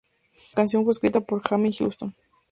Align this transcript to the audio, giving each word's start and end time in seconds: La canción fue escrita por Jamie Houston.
La 0.33 0.55
canción 0.55 0.83
fue 0.83 0.93
escrita 0.93 1.19
por 1.21 1.47
Jamie 1.47 1.73
Houston. 1.77 2.15